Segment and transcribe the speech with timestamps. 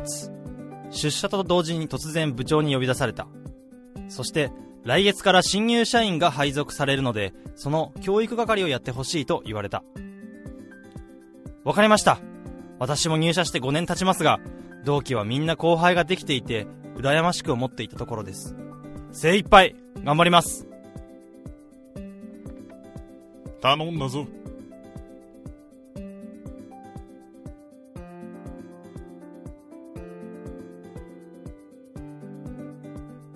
[0.00, 0.30] 月、
[0.90, 3.26] 出社と同時に突然部長に呼び出された。
[4.08, 4.50] そして、
[4.84, 9.82] 来月から新入社員が配属されるので、その教育係をやってほしいと言われた。
[11.64, 12.18] わかりました。
[12.78, 14.40] 私も入社して5年経ちますが、
[14.84, 16.66] 同期はみんな後輩ができていて、
[16.96, 18.54] 羨ましく思っていたところです。
[19.12, 20.68] 精一杯、頑張ります。
[23.62, 24.26] 頼んだぞ。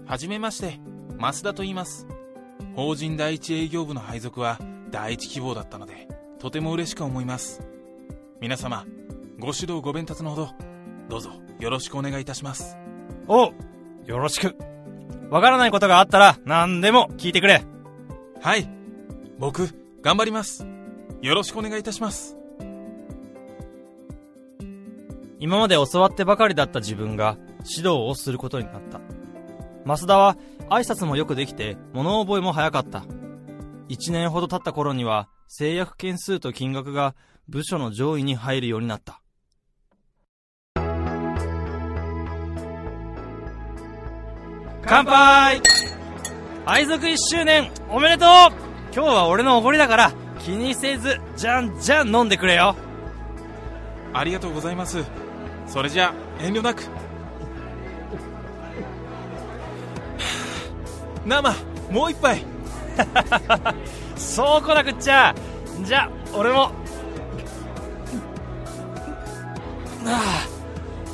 [0.08, 0.80] はじめまして。
[1.18, 2.06] 増田と言います。
[2.74, 4.58] 法人第一営業部の配属は
[4.90, 6.08] 第一希望だったので
[6.38, 7.60] とても嬉しく思います。
[8.40, 8.86] 皆様
[9.38, 10.48] ご指導ご鞭達のほど
[11.10, 12.78] どうぞよろしくお願いいたします。
[13.26, 13.52] お
[14.06, 14.56] よろしく。
[15.28, 17.66] わからないことがあったら何でも聞いてくれ。
[18.40, 18.66] はい
[19.38, 19.68] 僕
[20.00, 20.66] 頑張ります。
[21.20, 22.38] よろしくお願いいたします。
[25.38, 29.00] 今まで教わってばかりだった自分が指導をすることになった
[29.88, 30.36] 増田は
[30.68, 33.04] 挨拶もよくできて物覚えも早かった。
[33.88, 37.14] 1年ほど経った頃には制約件数と金額が
[37.48, 39.22] 部署の上位に入るようになった。
[44.82, 45.62] 乾杯!
[46.66, 48.28] 配属1周年おめでとう!
[48.94, 52.76] 今日は俺のおごりだから気にせずじゃんじゃん飲んでくれよ。
[54.12, 55.02] ありがとうございます。
[55.66, 57.07] それじゃ遠慮なく。
[61.28, 61.54] 生
[61.90, 62.42] もう一杯。
[64.16, 65.34] そうこなくっちゃ。
[65.84, 66.72] じゃ俺も。
[70.06, 70.48] ああ。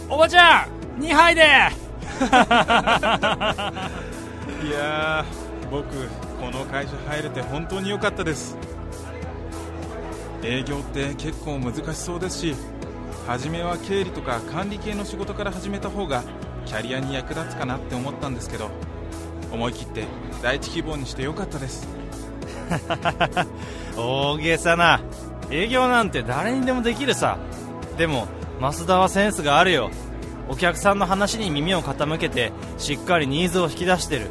[0.08, 1.42] おばちゃん2杯で。
[4.64, 5.24] いや
[5.68, 5.88] 僕
[6.40, 8.56] この会社入れて本当に良かったです。
[10.44, 12.54] 営業って結構難しそうですし
[13.26, 16.22] 初めは経理とか管理系の仕事から始めた方が
[16.66, 18.70] キャリアに役立つかなって思ったんですけど
[19.54, 20.04] 思い切って
[20.42, 21.88] 第一希望にしてよかったです。
[23.96, 25.00] 大げさな。
[25.50, 27.38] 営業なんて誰にでもできるさ。
[27.96, 28.26] でも
[28.60, 29.90] 増田はセンスがあるよ。
[30.48, 34.30] お客さんの話に耳を傾けてしっかりニーズを引き出してる。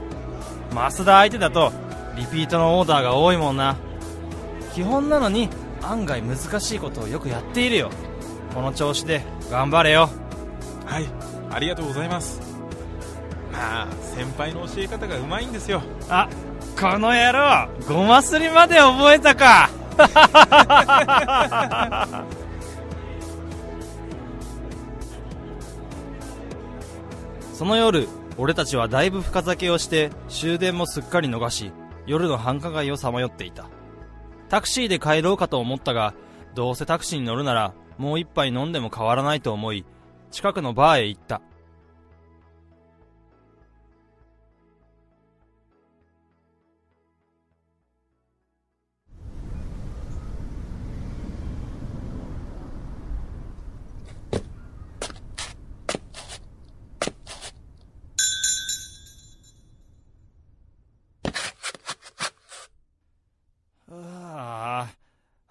[0.71, 1.71] 増田相手だと
[2.15, 3.75] リピートのオーダーが多いもんな。
[4.73, 5.49] 基本なのに
[5.81, 7.89] 案外難しいことをよくやっているよ。
[8.53, 10.09] この調子で頑張れよ。
[10.85, 11.05] はい
[11.49, 12.42] ありがとうございます
[13.53, 15.83] まあ先輩の教え方がうまいんですよ。
[16.09, 16.27] あ
[16.79, 19.69] この野郎ごますりまで覚えたか。
[27.53, 31.71] その夜俺たちはだいぶ深酒をして終電もすっかり逃し
[32.07, 33.67] 夜の繁華街をさまよっていた。
[34.49, 36.13] タクシーで帰ろうかと思ったが
[36.55, 39.85] どうせタクシーに乗るならもう一杯飲んでも変わらないと思い
[40.31, 41.41] 近くのバーへ行った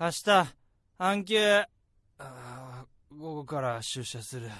[0.02, 0.54] 明日、
[0.98, 1.62] 半休、
[3.16, 4.50] 午後から出社する。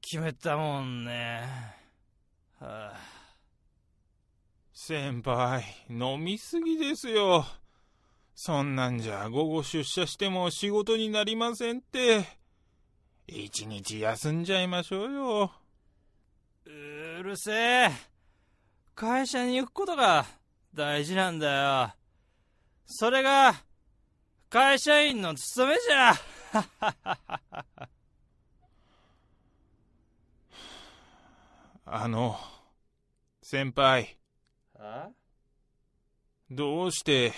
[0.00, 1.48] 決めたもんね。
[2.58, 3.00] はあ、
[4.74, 7.46] 先輩、飲みすぎですよ。
[8.34, 12.24] そんなんじゃ午後出社しても仕事になりませんって。
[13.28, 15.52] 一日休んじゃいましょうよ。
[16.66, 17.90] うるせえ。
[18.96, 20.26] 会社に行くことが
[20.74, 21.99] 大事なんだよ。
[22.92, 23.54] それが、
[24.48, 26.12] 会社員の務めじゃ。
[31.86, 32.36] あの、
[33.42, 34.18] 先輩。
[36.50, 37.32] どうして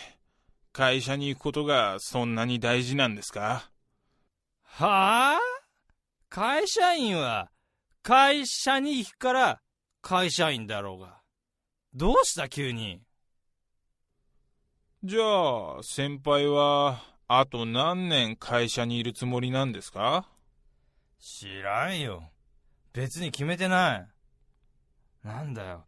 [0.72, 3.70] 会社に行くことがそんなに大事なんですか？
[4.62, 5.38] はあ？
[6.30, 7.50] 会社員は
[8.02, 9.60] 会社に行くから
[10.00, 11.20] 会社員だろうが。
[11.92, 13.02] どうした急に？
[15.04, 20.28] じゃあ、先輩は、あと何年会社にいるつもりなんですか？
[21.18, 22.30] 知らんよ。
[22.92, 24.08] 別に決めてない。
[25.24, 25.86] なんだよ。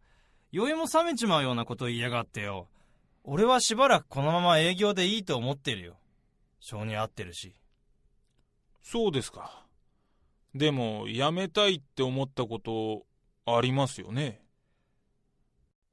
[0.51, 2.67] 酔いも冷めちまうようなこと言いやがってよ。
[3.23, 5.97] 俺はしばらくこのまま営業でいいと思ってるよ。
[6.61, 7.55] 性に合ってるし。
[8.83, 9.65] そうですか。
[10.57, 13.07] でも、辞めたいって思ったこと、
[13.47, 14.43] ありますよね？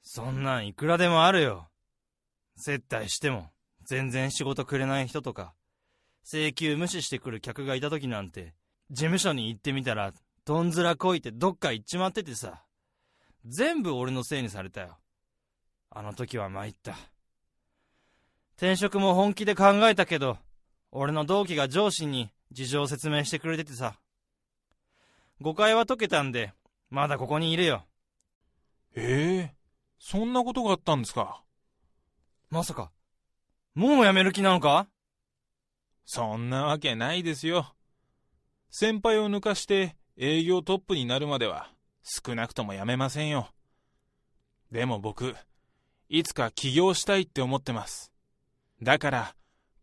[0.01, 1.67] そんなんいくらでもあるよ。
[2.61, 3.49] 接待しても、
[3.83, 5.53] 全然仕事くれない人とか、
[6.23, 8.53] 請求無視してくる客がいた時なんて、
[8.91, 10.13] 事務所に行ってみたら、
[10.45, 12.63] どんずらこいてどっか行っちまっててさ。
[13.45, 14.97] 全部俺のせいにされたよ。
[15.89, 16.95] あの時は参った。
[18.55, 20.37] 転職も本気で考えたけど、
[20.91, 23.99] 俺の同期が上司に事情を説明してくれててさ。
[25.39, 26.53] 誤解は解けたんで、
[26.91, 27.83] まだここにいるよ。
[28.95, 29.49] ええー、
[29.97, 31.41] そんなことがあったんですか？
[32.51, 32.91] まさか、
[33.75, 34.89] もう辞める気なのか？
[36.05, 37.73] そんなわけないですよ。
[38.69, 41.69] 先輩を抜かして営業トップになるまでは
[42.03, 43.47] 少なくとも辞めませんよ。
[44.69, 45.33] でも僕、
[46.09, 48.11] いつか起業したいって思ってます。
[48.83, 49.35] だから、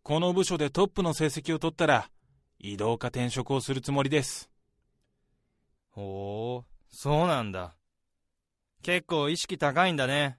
[0.03, 2.11] この部署でトップの成績を取ったら、
[2.59, 4.51] 移動か転職をするつもりです。
[5.89, 7.75] ほう、そうなんだ。
[8.83, 10.37] 結構意識高いんだね。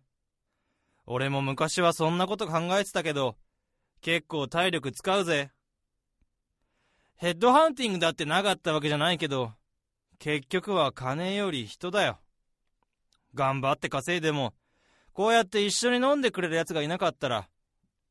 [1.13, 3.37] 俺も昔はそんなこと考えてたけど、
[4.01, 5.51] 結構体力使うぜ。
[7.17, 9.53] ヘッドハンティングだってなかったわけじゃないけど、
[10.21, 12.21] 結局は金より人だよ。
[13.35, 14.55] 頑張って稼いでも、
[15.13, 17.49] こうやって一緒に飲んでくれる奴がいなかったら、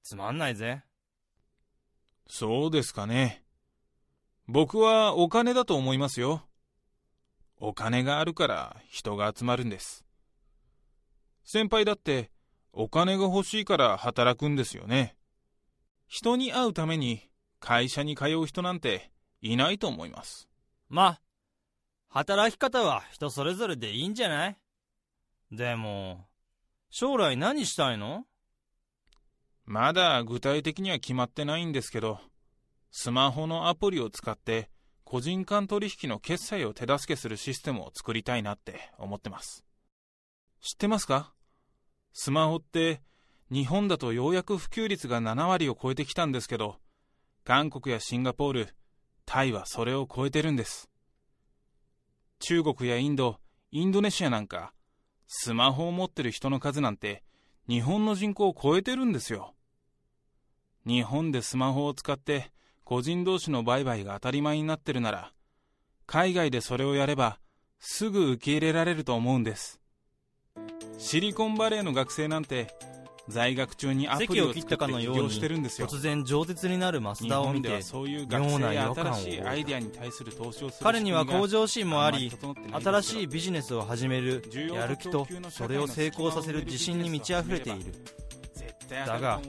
[0.04, 0.84] つまんないぜ。
[2.28, 3.46] そうですかね。
[4.46, 6.44] 僕はお金だと思いますよ。
[7.62, 10.04] お金があるから人が集まるんです。
[11.46, 12.30] 先輩だって
[12.72, 15.16] お金が欲しいから働くんですよね。
[16.08, 17.30] 人に会うために
[17.60, 19.12] 会社に通う人なんて
[19.42, 20.48] いないと思います。
[20.88, 21.22] まあ、
[22.10, 24.58] 働き方は人それぞれでいいんじゃない？
[25.52, 26.28] でも、
[26.90, 28.26] 将来何したいの？
[29.66, 32.20] まだ具体的には決まってないんですけど、
[32.92, 34.70] スマホのアプリを使って
[35.04, 39.64] 個人間取引の決済を手助けするシステムを作りたいなって思ってます。
[40.62, 41.34] 知ってますか？
[42.22, 43.00] スマホって
[43.50, 46.76] 日本だとようやく普及率が7割を超えてきたんですけど、
[47.46, 48.76] 韓国やシンガポール、
[49.26, 50.90] タイはそれを超えてるんです。
[52.40, 53.40] 中国やインド、
[53.72, 54.74] インドネシアなんか、
[55.28, 57.24] スマホを持ってる人の数なんて
[57.70, 59.56] 日本の人口を超えてるんですよ。
[60.86, 62.52] 日本でスマホを使って
[62.84, 65.32] 個人同士の売買が当たり前になってるなら、
[66.06, 67.40] 海外でそれをやれば、
[67.80, 69.79] すぐ受け入れられると思うんです。
[70.98, 72.68] シリコンバレーの学生なんて、
[73.30, 75.88] 在学中にアプリを作って起業してるんですよ。
[75.88, 77.80] 突然饒舌になる増田を見て
[78.28, 79.16] 妙な違和感を
[80.82, 82.32] 彼には向上心もあり
[82.84, 87.94] 新しいビジネスを始めるやる気とそれを成功させる自信に満ち溢れている。
[88.90, 89.40] だが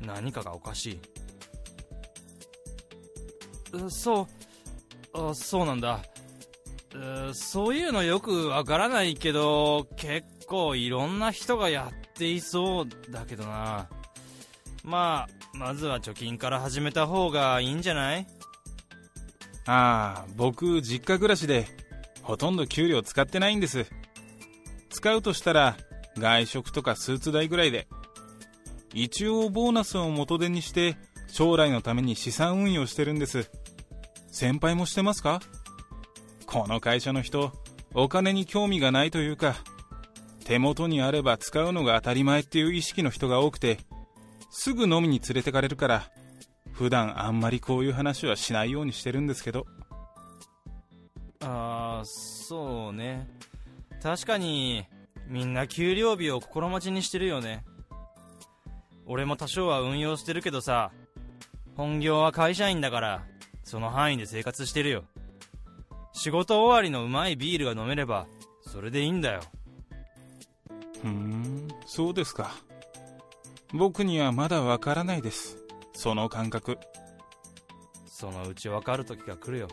[0.00, 1.00] 何かがおかしい。
[3.90, 4.26] そ
[5.16, 6.00] うそうなんだ
[7.32, 13.88] そういうのよくわからないけど結構いろんな人がやっていそうだけどな。
[14.84, 18.26] まあまずは貯金から始めた方がいいんじゃない？
[19.66, 21.66] ああ僕実家暮らしで
[22.22, 23.86] ほとんど給料使ってないんです。
[24.90, 25.76] 使うとしたら
[26.16, 27.88] 外食とかスーツ代ぐらいで。
[28.92, 33.50] 一応ボーナスを元手にして将来のために資産運用してるんです。
[34.30, 35.40] 先輩もしてますか？
[36.54, 37.50] この会社の人
[37.94, 39.56] お金に興味がないというか
[40.44, 43.78] 手元にあれば使うのが当たり前っていう意識の人が多くて
[44.50, 46.04] すぐ飲みに連れてかれるから
[46.70, 49.66] 普段あんまりこういう話はしないようにしてるんですけど。
[51.40, 53.28] ああそうね。
[54.00, 54.86] 確かに
[55.26, 57.64] みんな給料日を心待ちにしてるよね。
[59.06, 60.92] 俺も多少は運用してるけどさ
[61.74, 63.24] 本業は会社員だから
[63.64, 65.04] その範囲で生活してるよ。
[66.14, 68.26] 仕事終わりのうまいビールが飲めれば
[68.66, 69.40] それでいいんだよ。
[71.02, 72.54] ふんそうですか。
[73.72, 75.58] 僕にはまだわからないです。
[75.92, 76.78] その感覚。
[78.06, 79.68] そのうちわかる時が来るよ。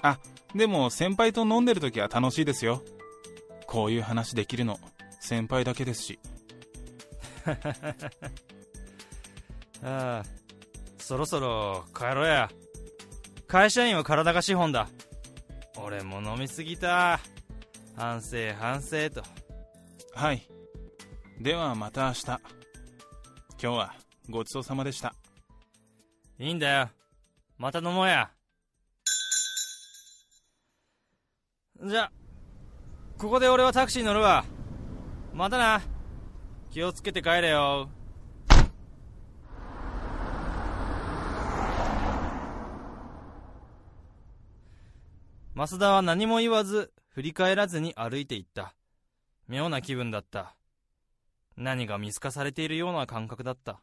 [0.00, 0.18] あ
[0.54, 2.82] でも先輩と飲んでる時は楽しいですよ。
[3.66, 4.78] こういう話できるの。
[5.20, 6.18] 先輩だけですし。
[9.82, 10.24] ああ
[10.98, 12.50] そろそろ帰ろうや
[13.54, 14.88] 会社員は体が資本だ。
[15.76, 17.20] 俺も飲みすぎた。
[17.94, 19.22] 反省反省と。
[20.12, 20.42] はい。
[21.40, 22.24] ではまた明日。
[22.26, 22.40] 今
[23.58, 23.94] 日は
[24.28, 25.14] ごちそうさまでした。
[26.40, 26.88] いいんだよ。
[27.56, 28.28] また飲もうや。
[31.80, 32.10] じゃ
[33.18, 34.44] ここで俺はタクシー乗るわ。
[35.32, 35.80] またな。
[36.72, 37.88] 気をつけて帰れよ
[45.54, 48.74] 増田は何も言わず、振り返らずに歩いていった。
[49.46, 50.56] 妙な気分だった。
[51.56, 53.80] 何が見透かされているような感覚だった。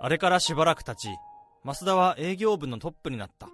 [0.00, 1.08] あれからしばらく経ち、
[1.64, 3.48] 増田は営業部のトップになった。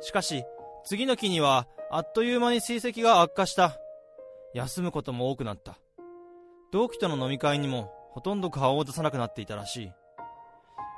[0.00, 0.42] しかし、
[0.84, 3.78] 次の期にはあっという間に成績が悪化した。
[4.52, 5.78] 休むことも多くなった。
[6.70, 9.92] 同期との飲み会にもほとんど顔を出さなくなっていたらしい。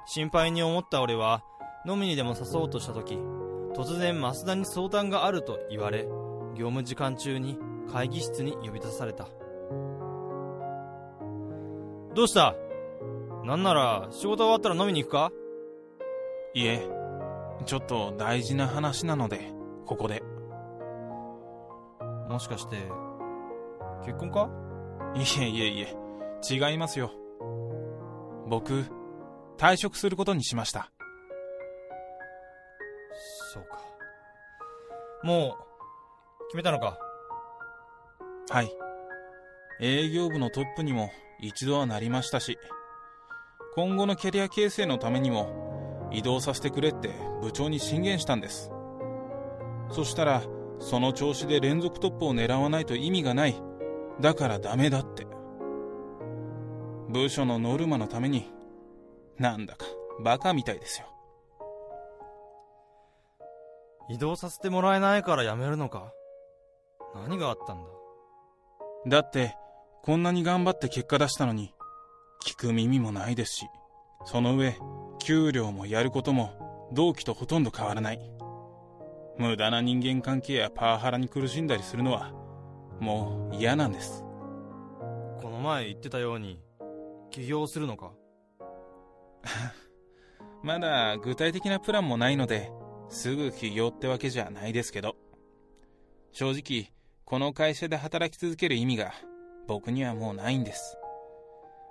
[0.07, 1.45] 心配に思った俺は
[1.87, 3.15] 飲みにでも誘おうとした時
[3.75, 6.09] 突然増田に相談があると言われ
[6.57, 7.57] 業務時間中に
[7.93, 9.29] 会議室に呼び出された。
[12.17, 12.57] どうした？
[13.45, 15.31] なんなら仕事終わったら飲みに行くか？
[16.55, 16.85] いえ
[17.65, 19.53] ちょっと大事な話なので
[19.87, 20.25] ここで。
[22.31, 22.77] もしかして
[24.07, 24.49] 結婚か？
[25.17, 25.97] いえいえいえ
[26.49, 27.11] 違いますよ。
[28.47, 28.85] 僕
[29.59, 30.93] 退職することにしました。
[33.53, 33.81] そうか。
[35.25, 35.57] も
[36.41, 36.99] う決めたのか？
[38.49, 38.71] はい。
[39.81, 41.11] 営業部のトップにも
[41.41, 42.59] 一度はなりましたし
[43.75, 47.11] 今後のキャリア形成のためにも移動させてくれって
[47.43, 48.71] 部長に進言したんです。
[49.91, 50.43] そしたら
[50.81, 53.55] その調子で連続トップを狙わないと意味がない。
[54.21, 55.27] だからダメだって。
[57.09, 58.51] 部署のノルマのために。
[59.39, 59.87] なんだか
[60.23, 61.07] バカみたいですよ。
[64.11, 66.13] 移動させてもらえないから辞めるのか。
[67.15, 68.01] 何があったんだ。
[69.07, 69.57] だって
[70.03, 71.73] こんなに頑張って結果出したのに
[72.45, 73.67] 聞く耳もないですし
[74.25, 74.77] その上
[75.19, 78.40] 給料もやることも同期とほとんど変わらない
[79.41, 82.31] 無駄な人間関係やパワハラに苦しんだりするのは
[83.01, 84.23] もう嫌なんです。
[85.41, 86.61] この前言ってたように
[87.31, 88.13] 起業するのか？
[90.63, 92.71] まだ具体的なプランもないので
[93.09, 95.17] すぐ起業ってわけじゃないですけど。
[96.33, 96.93] 正直
[97.25, 99.15] この会社で働き続ける意味が
[99.67, 100.99] 僕にはもうないんです。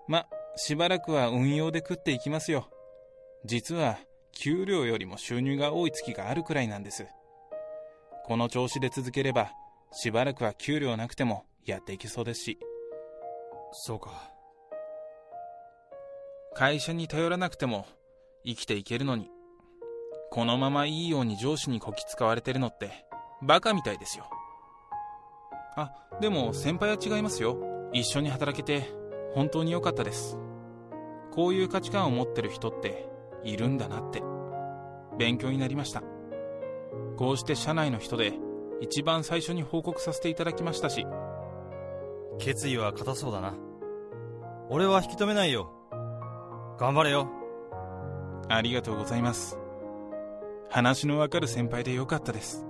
[0.07, 2.69] ましばらくは運用で食っていきますよ。
[3.43, 3.97] 実は
[4.33, 7.07] 給料よりも収入が多い月があるくらいなんです
[8.29, 9.53] この調子で続ければ
[9.91, 12.59] しばらくは給料なくてもやっていけそうですし。
[13.71, 14.11] そうか。
[16.53, 17.87] 会社に頼らなくても
[18.45, 19.31] 生きていけるのに
[20.29, 22.91] このままいいように上司にこき使われてるのって
[23.41, 24.29] バカみたいですよ。
[25.75, 27.57] あでも先輩は違いますよ。
[27.93, 28.91] 一緒に働けて
[29.33, 30.37] 本当に良かったです。
[31.31, 33.09] こういう価値観を持ってる人って
[33.43, 34.21] いるんだなって。
[35.17, 36.03] 勉強になりました。
[37.19, 38.31] こうして社内の人で
[38.79, 41.05] 一番最初に報告させていただきましたし。
[42.39, 43.55] 決意は固そうだな。
[44.69, 45.69] 俺は引き止めないよ。
[46.79, 47.29] 頑張れよ。
[48.47, 49.59] ありがとうございます。
[50.69, 52.65] 話のわかる先輩でよかったです。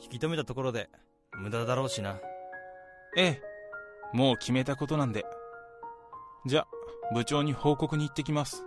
[0.00, 0.88] 引き止めたところで
[1.36, 2.18] 無駄だろうしな。
[3.14, 3.42] ええ。
[4.14, 5.26] もう決めたことなんで。
[6.46, 6.66] じゃ
[7.12, 8.64] 部長に報告に行ってきます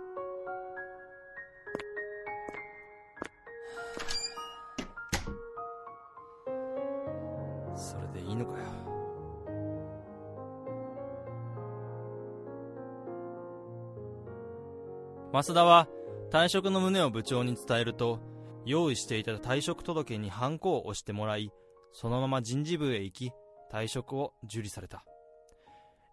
[15.34, 15.88] 増田は
[16.30, 18.20] 退職の旨を部長に伝えると
[18.64, 21.50] 用意していた退職届にハンコを押してもらい
[21.92, 23.32] そのまま人事部へ行き
[23.68, 25.04] 退職を受理された。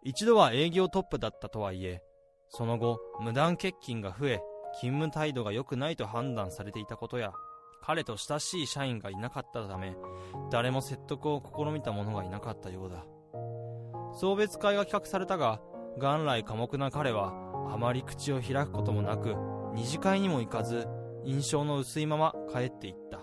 [0.03, 2.01] 一度は営業トップだったとはいえ
[2.49, 4.41] その後無断欠勤が増え
[4.73, 7.31] 勤務態度が良くないと判断されていたことや
[7.83, 9.95] 彼と親しい社員がいなかったため
[10.49, 13.05] 誰も説得を試みた者がいなかったようだ。
[14.15, 15.61] 送別会が企画されたが
[15.99, 19.36] 元来寡黙な彼はあまり口を開くこともなく
[19.74, 20.88] 二次会にも行かず
[21.24, 23.20] 印象の薄いまま帰っていった。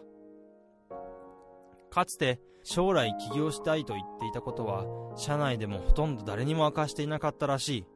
[1.91, 4.85] かつて将来起業したいと言っていたことは
[5.17, 7.87] 社内でもほとんど誰にも明かしていなかったらしい。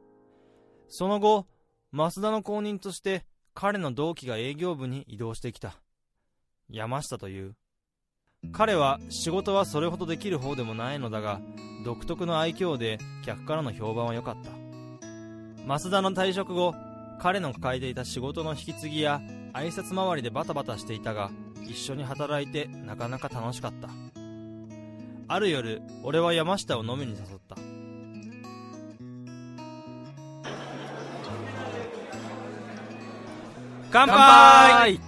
[0.87, 1.45] その後
[1.91, 5.75] 増田の後任として彼の同期が営業部に移動してきた。
[6.69, 7.55] 山下という。
[8.51, 11.39] 彼は仕事はそれほどできる方でもないのだが
[11.85, 14.62] 独特の愛嬌で客からの評判は良かった。
[15.65, 16.75] 増田の退職後
[17.19, 19.21] 彼の抱えていた仕事の引き継ぎや
[19.53, 21.31] 挨拶回りでバタバタしていたが
[21.65, 23.89] 一緒に働いてなかなか楽しかった。
[25.29, 27.55] ある夜俺は山下を飲みに誘った。
[33.89, 34.99] 乾杯！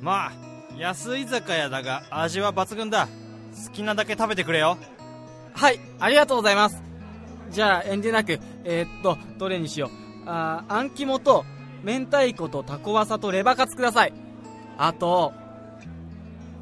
[0.00, 0.32] まあ
[0.78, 3.08] 安居酒屋だが味は抜群だ。
[3.66, 4.76] 好きなだけ食べてくれよ。
[5.54, 6.82] はい、ありがとうございます。
[7.54, 9.90] じゃあ、遠慮なく、えーっと、どれにしよう。
[10.26, 11.44] あー、あん肝と、
[11.84, 14.12] 明太子とタコワサとレバカツください。
[14.76, 15.32] あと、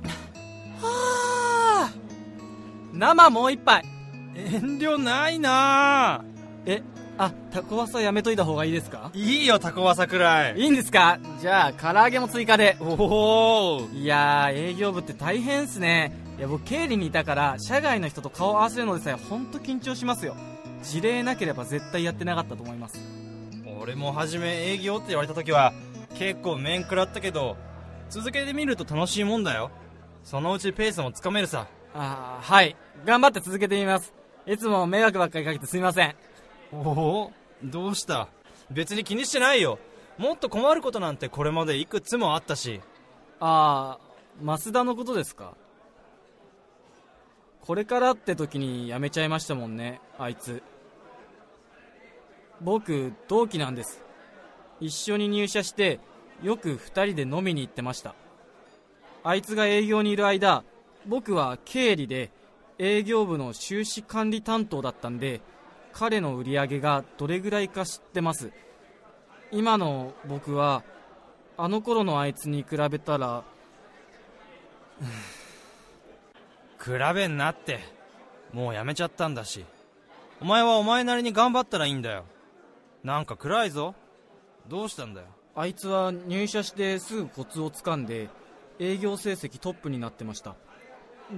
[0.83, 3.85] はー生もう一杯。
[4.37, 6.23] 遠慮ないな。
[6.67, 6.83] え、
[7.19, 9.11] あタコワサやめといた方がいいですか？
[9.15, 10.59] いいよタコワサくらい。
[10.61, 11.19] いいんですか？
[11.41, 12.77] じゃあ唐揚げも追加で。
[12.81, 16.13] おおいやー営業部って大変っすね。
[16.39, 20.35] いや僕経理にいたから社外の人と顔合わせるのでさえ本当緊張しますよ
[20.83, 22.99] 事例なければ絶対やってなかったと思います。
[23.81, 25.73] 俺も初め営業って言われた時は
[26.15, 27.57] 結構面食らったけど
[28.11, 29.71] 続けてみると楽しいもんだよ。
[30.23, 31.67] そのうちペースもつかめるさ。
[31.95, 32.77] ああはい。
[33.05, 34.13] 頑張って続けてみます。
[34.47, 36.15] いつも迷惑ばっかりかけてすみません。
[36.73, 37.33] おお
[37.65, 38.29] どうした？
[38.71, 39.79] 別に気にしてないよ。
[40.19, 42.81] もっと困ることなんてこれまでいくつもあったし。
[43.41, 45.55] ああ増田のことですか？
[47.61, 50.63] これからって時に辞めちゃいましたもんねあいつ
[52.63, 54.03] 僕同期なんです。
[54.81, 56.01] 一緒に入社して
[56.43, 58.15] よく2人で飲みに行ってました。
[59.25, 60.65] あいつが営業にいる間
[61.07, 62.31] 僕は経理で
[62.79, 65.41] 営業部の収支管理担当だったんで
[65.93, 68.53] 彼の売り上げがどれぐらいか知ってます。
[69.51, 70.83] 今の僕は
[71.57, 73.45] あの頃のあいつに比べたら
[76.83, 78.03] 比べんなって。
[78.53, 79.65] もうやめちゃったんだし。
[80.41, 82.25] お前はお前なりに頑張ったらいいんだよ。
[83.05, 83.95] なんか暗いぞ。
[84.69, 85.27] どうしたんだよ。
[85.55, 88.29] あいつは入社してすぐコツをつかんで
[88.79, 90.55] 営業成績トップになってました。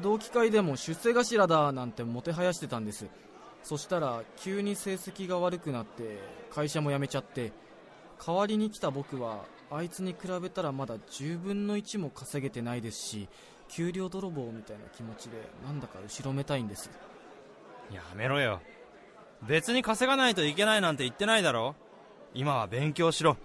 [0.02, 3.06] 同期会でも出世頭だなんてもてはやしてたんです。
[3.62, 6.18] そしたら急に成績が悪くなって
[6.50, 7.52] 会社も辞めちゃって
[8.25, 13.28] 代わりに来た僕はあいつに比べたらまだ10分の1も稼げてないですし
[13.68, 16.90] 給料泥棒みたいな気持ちでなんだか後ろめたいんです。
[17.90, 18.61] やめろよ
[19.46, 21.74] 別に稼がないといけないなんて言ってないだろ。
[22.35, 23.37] 今は勉強しろ。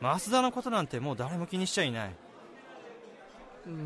[0.00, 2.14] 増田のことなんてもう誰も気にしちゃいない。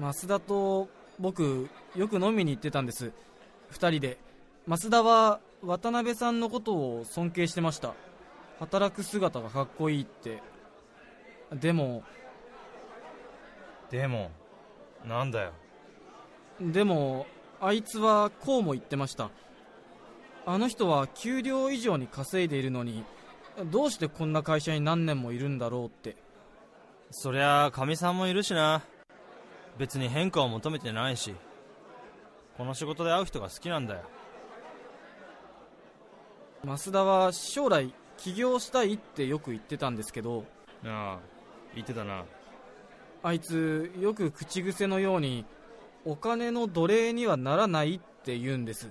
[0.00, 3.12] 増田と僕よく飲みに行ってたんです。
[3.72, 4.18] 2人で。
[4.66, 7.94] 増田は渡辺さんのことを尊敬してました。
[8.58, 10.42] 働く姿がかっこいいって。
[11.52, 12.02] でも。
[13.90, 14.30] でも
[15.04, 15.52] なんだよ。
[16.60, 17.26] でも
[17.60, 19.30] あいつはこうも言ってました
[20.46, 23.04] あの人は給料以上に稼いでいるのに
[23.70, 26.16] どうしてこんな会社に何年もいるんだろうって。
[27.10, 28.82] そりゃかみさんもいるしな。
[29.78, 31.34] 別に変化を求めてないし。
[32.56, 34.02] この仕事で会う人が好きなんだよ。
[36.64, 40.44] 増田は将来起業したいってよく言ってたんですけど
[40.84, 41.20] ああ
[41.74, 42.24] 言ってたな。
[43.22, 45.44] あいつよく口癖のように
[46.04, 48.90] お金の奴隷にはならないって言うんです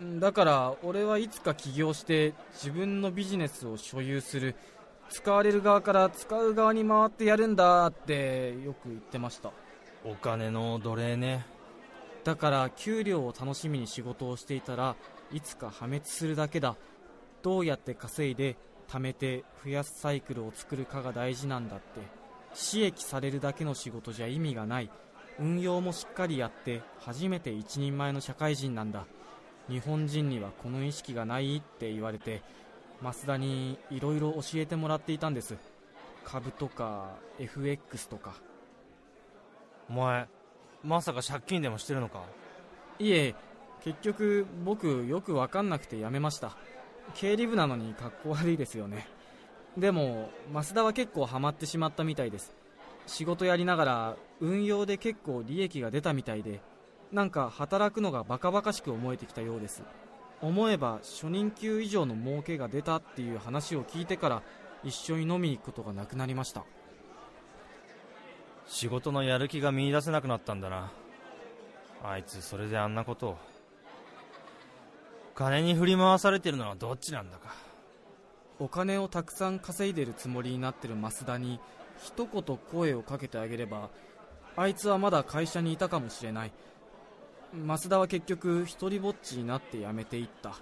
[0.00, 4.54] だから俺はいつか起業して自分のビジネスを所有する。
[5.08, 9.52] 使われる側から使う側に回ってやるんだってよく言ってました。
[10.04, 11.46] お金の奴隷ね。
[12.24, 14.96] だから給料を楽しみに仕事をしていたら
[15.32, 16.76] いつか破滅するだけだ。
[17.42, 18.56] どうやって稼いで
[18.88, 22.00] 貯めて増やすサイクルを作るかが大事なんだって。
[22.54, 24.90] 刺激されるだけの仕事じゃ意味がない。
[25.38, 29.06] 運用もしっかりやって初めて一人前の社会人なんだ。
[29.68, 32.42] 日本人にはこの意識がないって言われて
[33.02, 35.56] 増田にいろいろ教えてもらっていたんです。
[36.24, 38.34] 株とか FX とか。
[39.88, 40.28] お前
[40.82, 42.22] まさか借金でもしてるのか？
[42.98, 43.34] いえ
[43.84, 46.56] 結局僕よく分かんなくて辞めました。
[47.14, 49.06] 経理部なのにかっこ悪いですよね。
[49.76, 52.54] でも増田は結構ハマってしまったみたいです。
[53.06, 56.60] 仕事やりながら運用で結構利益が出たみたいで
[57.12, 59.82] なんか働くのがバカバカしく思えてきたようです。
[60.42, 64.42] 思えば初任給以上の儲けが出たっていう話を聞いてから
[64.84, 66.64] 一緒に飲みに行くことがなくなりました。
[68.66, 70.92] 仕事のやる気が見出せなくなったんだな。
[72.04, 73.38] あいつそれであんなことを。
[75.34, 77.54] 金に振り回されてるのはどっちなんだか。
[78.58, 81.60] お金をたくさん稼いでるつもりになってる増田に
[81.98, 83.90] 一言声をかけてあげれば
[84.56, 86.52] あいつはまだ会社にいたかもしれない
[87.54, 90.54] 増田は結局一人ぼっちになって辞めていった。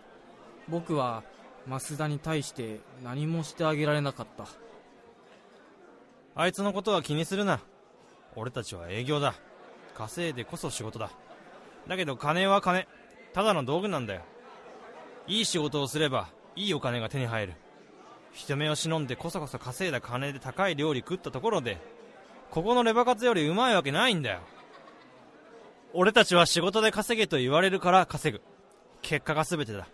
[0.68, 1.22] 僕は
[1.68, 4.46] 増田に対して何もしてあげられなかった。
[6.36, 7.60] あいつのことは気にするな。
[8.36, 9.34] 俺たちは営業だ。
[9.94, 11.10] 稼いでこそ仕事だ。
[11.86, 12.86] だけど金は金。
[13.32, 14.22] ただの道具なんだよ。
[15.26, 17.54] いい仕事をすればいいお金が手に入る。
[18.32, 21.80] 人目を忍んでこそこそ稼いだ金で高い料理食ったところで
[22.50, 24.40] ここのレバカツよりうまいわけないんだよ。
[25.96, 28.42] 俺たちは仕事で稼げと言われるから稼ぐ。
[29.00, 29.86] 結果が全てだ。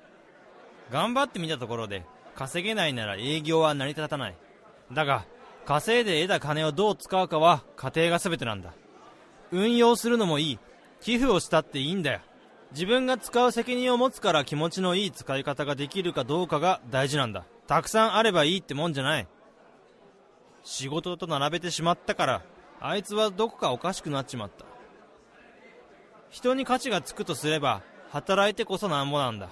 [0.91, 4.37] 頑張ってみたところで稼げないなら営業は成り立たない。
[4.91, 5.27] だが
[5.67, 8.73] 稼いで得た金をどう使うかは家庭が全てなんだ。
[9.53, 10.59] 運用するのもいい。
[11.03, 12.21] 寄付をしたっていいんだよ。
[12.73, 17.45] 自分が使う責任を持つから気持ちのいい使い方ができるかどうかが大事なんだ。
[17.67, 19.29] たくさんあればいいってもんじゃない。
[20.65, 22.43] 仕事と並べてしまったから
[22.81, 24.65] あいつはどこかおかしくなっちまった。
[26.31, 29.51] 人に価値がつくとすれば働いてこそなんぼなんだ。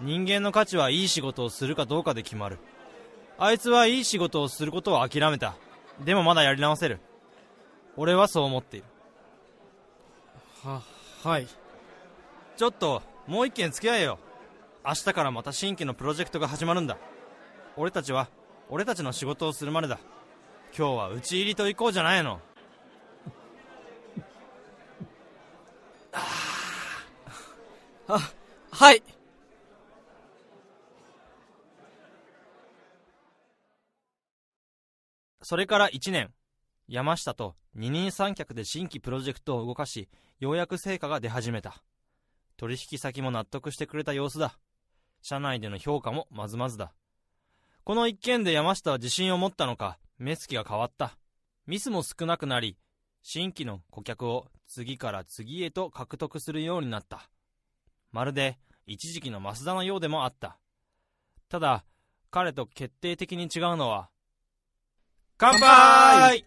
[0.00, 2.58] 人間の価値はいい仕事をするかどうかで決まる。
[3.38, 5.56] あいつはいい仕事をすることを諦めた。
[6.04, 7.00] でもまだやり直せる。
[7.96, 8.86] 俺はそう思っている。
[10.62, 10.82] は
[11.24, 11.46] はい。
[12.56, 14.18] ちょっともう一件付き合えよ。
[14.84, 16.96] 明日からまた新規のプロジェクトが始まるんだ。
[17.76, 18.28] 俺たちは
[18.68, 19.98] 俺たちの仕事をするまでだ。
[20.76, 22.40] 今日は打ち入りと行こうじゃないの
[28.10, 28.32] あ
[28.70, 29.02] はい。
[35.42, 36.32] それから1年。
[36.88, 40.08] 山下と二人三脚で新規プロジェクトを動かし
[40.40, 41.82] ようやく成果が出始めた。
[42.56, 44.58] 取引先も納得してくれた様子だ。
[45.20, 46.94] 社内での評価もまずまずだ。
[47.84, 51.18] この一件で山下は自信を持ったのか目つきが変わった。
[51.66, 52.78] ミスも少なくなり
[53.22, 57.28] 新規の顧客を次から次へと獲得するようになった。
[58.12, 60.58] まるで一時期の増田のようでもあった。
[61.48, 61.84] ただ
[62.30, 64.10] 彼と決定的に違うのは
[65.36, 66.44] 乾杯！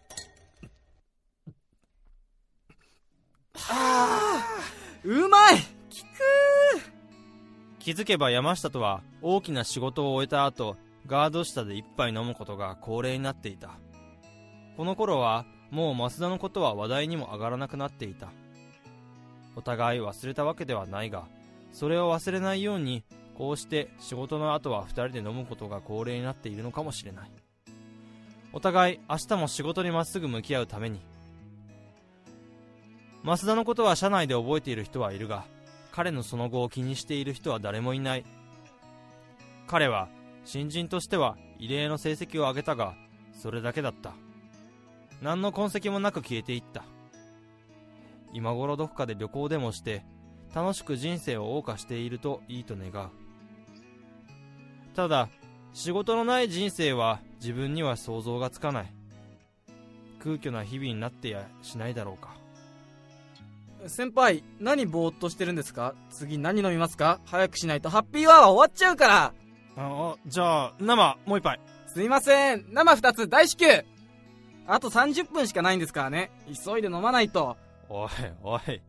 [5.04, 5.56] うまい！
[7.80, 13.70] 気づけば山下とは大きな仕事を終えた後ガード下で一杯飲むことが恒例になっていた。
[14.76, 18.28] この頃はもう増田のことは話題にも上がらなくなっていた。
[19.56, 21.26] お互い忘れたわけではないが
[21.72, 23.02] それを忘れないように
[23.34, 27.30] こうして仕事の後は2人で飲むことが恒例になっているのかもしれない。
[28.52, 31.00] お互い明日も仕事にまっすぐ向き合うために。
[33.24, 35.44] 増田のことは社内で覚えている人はいるが
[35.92, 38.24] 彼のその後を気にしている人は誰もいない。
[39.66, 40.08] 彼は
[40.44, 42.94] 新人としては異例の成績を上げたが
[43.32, 44.12] それだけだった。
[45.22, 46.84] 何の痕跡もなく消えていった。
[48.34, 50.04] 今頃どこかで旅行でもして
[50.54, 53.10] 楽しく人生を謳歌しているといいと願う。
[54.94, 55.28] ただ
[55.72, 58.92] 仕事のない人生は自分には想像がつかない。
[60.22, 62.34] 空虚な日々になってやしないだろうか。
[63.88, 65.94] 先輩何ぼーっとしてるんですか？
[66.10, 67.20] 次何飲みますか？
[67.24, 67.90] 早くしないと。
[67.90, 69.32] ハッピーワーは終わっちゃうから。
[69.76, 71.58] あじゃあ生もう一杯。
[71.86, 72.66] すいません。
[72.72, 73.66] 生2つ大至急。
[74.66, 76.30] あと30分しかないんですからね。
[76.64, 77.56] 急いで飲まないと。
[77.88, 78.10] おい
[78.42, 78.80] おい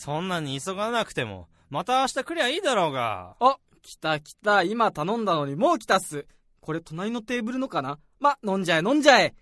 [0.00, 3.36] そんなに急がなくてもまた明日来りゃいいだろうが。
[3.38, 4.62] あ来た来た。
[4.62, 6.26] 今頼んだのにもう来たっす。
[6.62, 7.98] これ隣のテーブルのかな？
[8.18, 9.34] ま飲んじゃえ飲んじゃえ。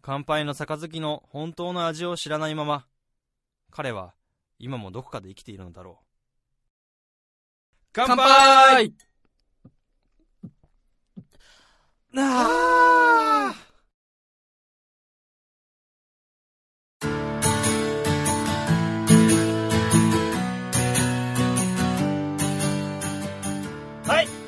[0.00, 2.86] 乾杯の杯の本当の味を知らないまま
[3.72, 4.14] 彼は
[4.60, 6.04] 今もどこかで生きているのだろう
[7.92, 8.92] 乾杯
[12.16, 13.54] あ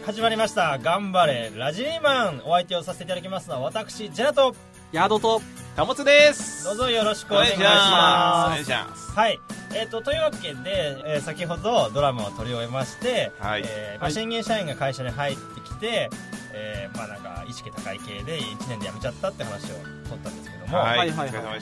[0.04, 0.78] 始まりました。
[0.78, 1.50] 頑張れ。
[1.56, 2.42] ラジーマン。
[2.44, 4.54] お相手をさせていただきますのは私ジェラと。
[4.92, 5.40] ヤードと
[5.74, 6.64] たもつです。
[6.64, 9.12] どうぞよろしくお願いしお願ますいします。
[9.12, 9.40] はい、
[9.74, 13.62] えー、とというわけで、えー先ほどドラマを撮り終えまして、はい。
[13.64, 16.10] えーまあ新入社員が会社に入ってきて、
[16.56, 19.74] えーまあなんか意識高い系で1年で辞めちゃったって話を
[20.08, 21.44] 撮ったんですけども、はい、はいはいはい。
[21.44, 21.60] はい。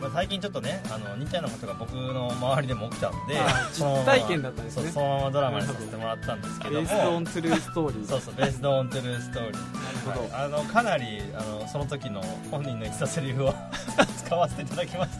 [0.00, 4.82] まあ、最近ちょっとねあの似たようなことが僕の周りでも起きたんであ そのまま実体験だったんですね。
[4.84, 6.86] そうそのままドラマにさせてもらったんですけども。
[6.86, 8.08] ベースオントゥルーストーリー。
[8.08, 9.52] そうそうベースドオントゥルーストーリー。
[9.52, 10.44] なるほど、はい。
[10.44, 13.54] あのかなりあのその時の本人の言ってたセリフを
[14.24, 15.10] 使わせていただきまし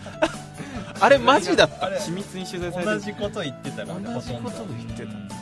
[1.00, 1.04] た。
[1.04, 1.86] あれマジだった？
[1.88, 3.00] 緻密に取材されてる。
[3.00, 5.12] 同じこと言ってたからね同じことほとんど言ってた。
[5.12, 5.33] うんす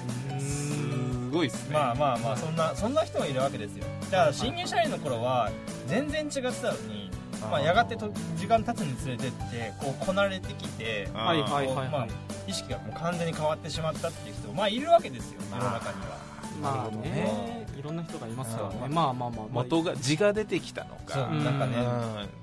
[1.33, 3.85] ごいっすね、まあまあまあそんなそんな人がいるわけですよ。
[4.11, 5.51] だから新入社員の頃は
[5.87, 7.11] 全然違ってたのに
[7.51, 12.11] まあ、やがてと時間経つにつれてってこうこなれてきてはいはいはいまあはい、
[12.47, 16.19] 意識がもう完全に変わってしまったっていう人もまあいるわけですよ世の中には。
[16.61, 18.77] まあなるほどねいろんな人がいますからね。
[18.87, 18.95] うん。
[18.95, 21.25] まあまあまあ、まあ、元が字が出てきたのそう。
[21.25, 21.77] かなんかね。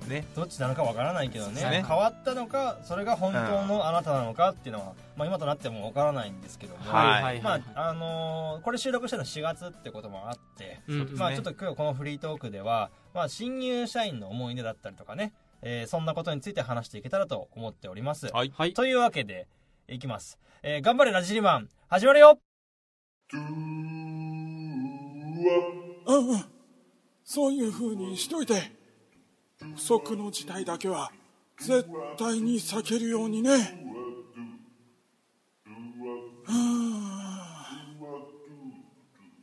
[0.04, 0.08] うん。
[0.08, 0.26] ね。
[0.34, 1.62] どっちなのかわからないけどね。
[1.62, 1.84] ね。
[1.86, 7.40] 変わったのかそれが本当のあなたなのかっていうのは、まあ、今となってもわからないんですけども、はい。
[7.40, 11.16] まああのーこれ収録したの4月ってこともあって、うん。
[11.16, 18.26] まあ、ちょっと今日このフリートークでは、まあ、新入社員の思い出だったりとかね、えーそんなことについて話していけたらと思っております。
[18.32, 18.52] はい。
[18.56, 18.74] はい。
[18.74, 19.46] というわけで、
[19.88, 20.38] いきます。
[20.62, 22.38] えー頑張れラジリマン、始まるよ
[26.06, 26.44] うんうん。
[27.24, 28.72] そういうふうにしといて
[29.58, 31.10] 不測の事態だけは
[31.58, 33.86] 絶対に避けるようにね。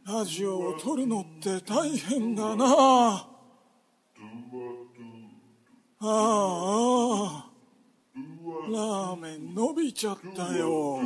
[0.05, 2.65] ラジオを撮るのって大変だな。
[2.65, 3.27] あ
[5.99, 7.49] ああ
[8.71, 11.01] ラーメン伸びちゃったよ。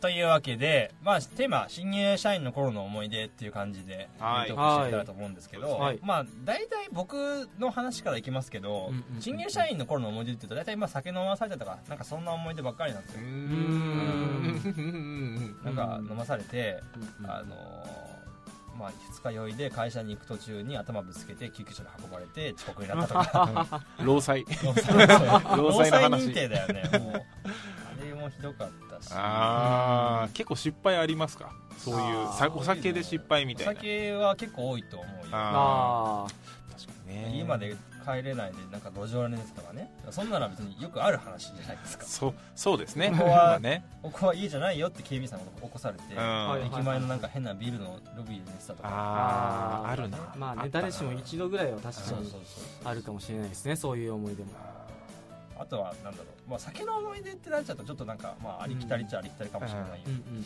[0.00, 4.48] というわけで、まあ、テーマ、新入社員の頃の思い出っていう感じで、はい。
[4.48, 5.98] トークしていけたらと思うんですけど、はい。
[6.02, 13.20] まあ、大体僕の話からいきますけど、うんうんうん新入社員の頃の思い出って言うと、大体まあ酒飲まされたとか、なんかそんな思い出ばっかりなんですよ。
[15.62, 16.82] なんか飲まされて、
[17.24, 18.10] あのー
[18.80, 23.82] まあ、二日酔いで会社に行く途中に頭ぶつけて救急車で運ばれて遅刻になったとか。
[24.02, 24.46] 労災。
[25.54, 26.28] 労災の話。
[26.28, 27.22] 認定だよねもう
[28.30, 29.12] ひどかったし。
[29.12, 31.52] ああ結構失敗ありますか？
[31.78, 33.72] そういうお酒で失敗みたいな。
[33.72, 35.22] お酒は結構多いと思うよ。
[35.32, 36.32] ああー。
[36.72, 37.32] 確かにね。
[37.36, 39.90] 家まで帰れないでなんか路上で寝てたとかね。
[40.10, 42.04] そんなのは別によくある話じゃないですか。
[42.04, 43.10] そうそうですね。
[43.10, 43.84] ここはまあね。
[44.02, 48.88] ここは家じゃないよって警備員さんが起こされて、駅前のなんか変なビルのロビーで寝てたとか。
[48.88, 50.18] あああるな。
[50.36, 52.32] まあね誰しも一度ぐらいは確かに
[52.84, 54.50] あるかもしれないですねそういう思い出も
[55.60, 60.44] あとはなんだろう、まあ、酒の思い出ってなっちゃうとちょっとなんか、まあ、ありきたりっちゃありきたりかもしれないよ、うんうんうん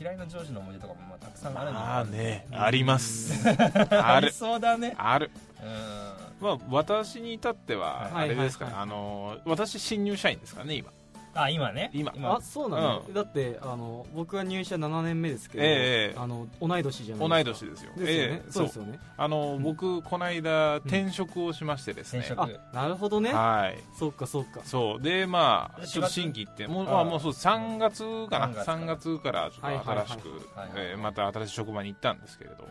[0.00, 3.34] 嫌いな上司の思い出とかもまあたくさんあるんだああねあります。
[3.90, 4.30] ある。
[4.30, 4.94] そうだね。
[4.96, 5.28] ある。
[5.60, 6.46] うん。
[6.46, 8.26] まあ私に至ってははい。
[8.26, 8.72] あれですかね。
[8.74, 10.92] はいあの私新入社員ですからね今
[11.42, 11.90] あ今ね。
[11.92, 12.12] 今。
[12.22, 13.14] あそうなの、うん。
[13.14, 16.18] だってあの僕は入社7年目ですけど、ええ。
[16.18, 17.70] あの同い年じゃない同いですか。
[17.70, 17.92] 年ですよ。
[17.96, 18.50] ですよね、ええ。
[18.50, 19.00] そうですよね。
[19.16, 22.20] あの僕この間転職をしましてですね。
[22.20, 22.60] 転職。
[22.72, 23.32] あなるほどね。
[23.32, 23.78] はい。
[23.98, 24.60] そうかそうか。
[24.64, 25.02] そう。
[25.02, 26.88] でまあ4月ちょっと新規ってもう,、あ。
[26.88, 28.48] ーまあ、もうそう3月かな。
[28.48, 28.72] 3月か。
[28.72, 30.88] 3月からちょっと新しくはいはいはい。
[30.92, 32.68] えーまた新しい職場に行ったんですけれど、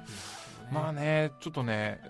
[0.71, 2.01] まあねちょっとね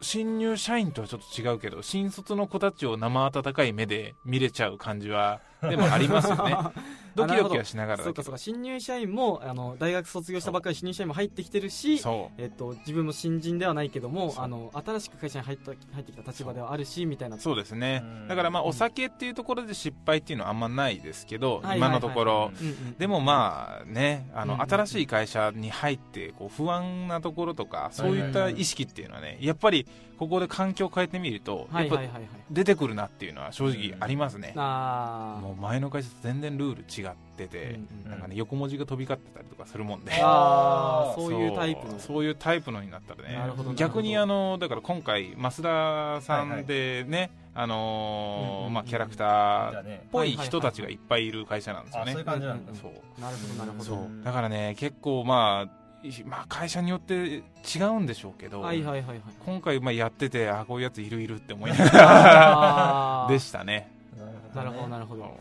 [0.00, 6.56] 新入社員とはちょっと違うけど新卒の子たちを生温かい目で見れちゃう感じはでもありますよね。
[7.18, 8.38] ドキドキはしながらそうかそうか。
[8.38, 17.36] 新入社員もあの大学卒業したばっかり新入社員も入ってきてるしそえっと、自分も新人ではないけどもあの新しく会社に入った入ってきた立場ではあるしみたいな。
[17.36, 18.02] うそうですね。
[18.04, 18.28] うん。
[18.28, 21.78] だからまあお酒っていうところで失敗っていうのはあんまないですけど、はいはいはい。
[21.78, 29.86] 今のところ、うんうんでもまあねあの、うんうん新しい会社に入ってこう不安なところとかそういった意識っていうのはねやっぱり
[30.18, 32.00] ここで環境を変えてみると、やっぱ
[32.50, 41.20] 出てくるなっていうのは正直ありますね、あもう前の会社と全然ルール違ってて、うんうんなんかね横文字が飛び交ってたりとかするもんで、ーあー。
[41.20, 41.98] そういうタイプの。
[41.98, 43.36] そういうタイプのになったらね。
[43.36, 43.74] なるほどなるほど。
[43.74, 54.08] 逆にあのだから今回増田さんでね、あのまあ、キャラクターっぽい人たちがいっぱいいる会社なんですよね、あそういう感じなんだ、なるほどなるほど。
[54.24, 57.42] だからね結構まあいまあ会社によって違
[57.90, 59.20] うんでしょうけど、はいはいはいはい。
[59.44, 63.90] 今回まあやっててあこういうやついるいるって思いながらでしたね
[64.58, 65.38] なるほどなるほど。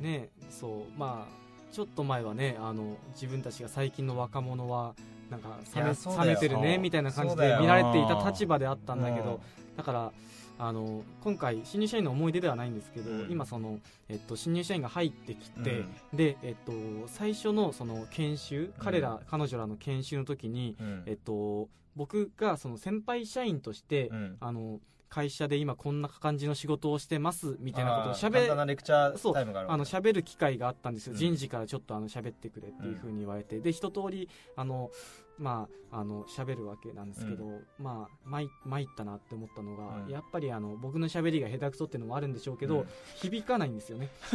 [0.00, 4.94] ねそうまあちょっと前はねあの自分たちが最近の若者は
[5.30, 9.26] なんか冷いめ冷めてるねみたいな感じで見られていた立場であったんだけうん。
[9.26, 9.40] ど
[9.76, 10.12] だから
[10.58, 13.30] あの今回新入社員の思い出ではないんですけど、うん。
[13.30, 15.82] 今その、えっと、新入社員が入ってきて、う
[16.14, 16.16] ん。
[16.16, 16.72] で、えっと、
[17.08, 21.02] 最初のその研修彼ら、彼女らの研修の時に、うん。
[21.04, 24.36] えっと、僕がその先輩社員として、うん。
[24.40, 31.18] あの会社で今こんな感じの仕事をしてますみたいなことをしゃべるあの喋る機会があったんですよ、うん。
[31.18, 34.90] 人事からちょっとあの喋ってくれっていうふうに言われて、で一通りあの
[35.38, 40.10] まああの喋るわけなんですけど、まあ参参ったなって思ったのが、うん。
[40.10, 42.86] やっぱりあの僕の喋りが下手くそっていうのもあるんでしょうけど、うん。
[43.16, 44.08] 響かないんですよね。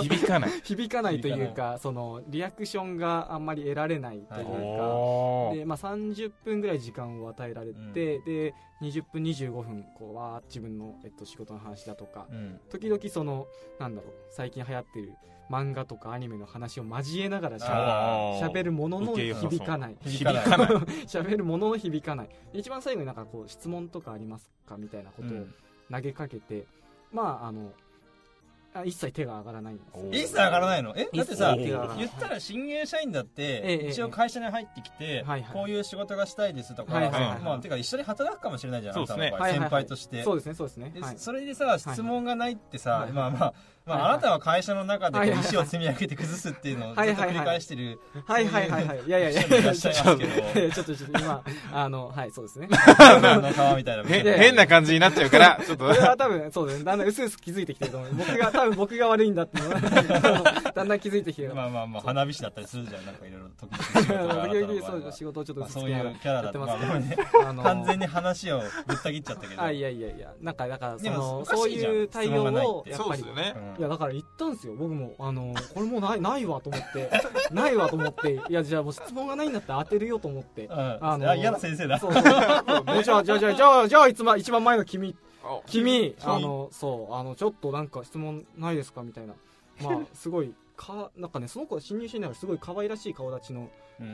[0.00, 0.50] 響かない。
[0.62, 5.58] 響かないというかそのリアクションがあんまり得られないというか、おー。
[5.58, 12.26] で、まあ、30分ぐらい時間を与えられて、で20分25分こうわー自分の、えっと、仕事の話だとか。
[12.30, 12.60] うん。
[12.70, 13.46] 時々その
[13.78, 15.12] なんだろう最近流行ってる
[15.50, 18.72] 漫画とかアニメの話を交えながらしゃべる。
[18.72, 19.96] ものの響かない。
[20.04, 20.68] 響かない。
[21.06, 22.28] 喋るものの響かない。
[22.52, 25.54] 一番最後になんかこう質問とかありますかみたいなことをうん。
[25.90, 26.66] 投げかけて、
[27.12, 27.72] まああの
[28.74, 30.04] あ一切手が上がらないんですよ。
[30.12, 30.94] いいっす上がらないの？
[30.96, 31.08] え？
[31.14, 36.92] だってさ言ったら新入社員だってええ一応会社に入ってきてこういう仕事がしたいですとか
[37.42, 39.06] まあてか一緒に働くかもしれないじゃんね。
[39.06, 40.22] 先輩として。
[40.24, 40.92] そうですねそうですね。
[41.16, 43.12] それでさ質問がないってさ、はい。
[43.12, 43.54] まあまあ、
[43.86, 49.00] まあ、あなたは会社の中で石を積み上げて崩すっていうのをずっと繰り返してるはいはいはいはい。
[49.06, 49.46] いやいやいや。
[49.46, 50.60] いらっしゃいますけど。
[50.60, 52.68] い やちょっとちょっと今あのはいそうですね。
[54.36, 55.86] 変な感じになっちゃうから ちょっと。
[55.86, 56.84] これは多分そうですね。
[56.84, 58.14] だんだんうすうす気づいてきてると思う。
[58.14, 59.80] 僕が多多分僕が悪いんだっていうのは
[60.74, 63.06] だんだん気づいてきてまあまあまあ花火師だったりするじゃん。
[63.06, 69.62] なんかいろいろ時々そう仕事をちょっとまあそういうキャラだとやってます完全に話をぶった切っちゃったけど。
[69.62, 70.32] あいやいやいや。
[70.40, 73.04] なんかだからそでものそういう対応をやっぱり。
[73.04, 73.54] そうですよね。
[73.56, 74.74] うんいやだから言ったんですよ。
[74.74, 77.10] 僕もあのこれもうないないわと思って。
[77.52, 78.40] ないわと思って。
[78.48, 80.66] いやじゃあもう質問がないんだったら当てるよと思って。
[80.66, 80.98] うん。
[81.00, 81.98] あのあ嫌な先生だ。
[81.98, 82.12] そう。
[82.12, 82.22] そう。
[82.22, 85.16] もうじゃあじゃあじゃあじゃあじゃあいつま一番前の君。
[85.44, 86.34] あ君君。
[86.34, 87.14] あのそう。
[87.14, 89.34] あのちょっとなんか質問ないですかみたいな。
[89.82, 93.68] まあすごいかなんかねその子新入社員ながらすごい可愛らしい顔立ちの